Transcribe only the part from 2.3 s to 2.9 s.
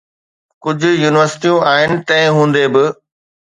هوندي به.